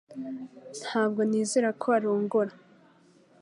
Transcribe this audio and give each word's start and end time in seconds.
Ntabwo 0.81 1.21
nizera 1.29 1.69
ko 1.81 1.87
arongora 1.97 2.53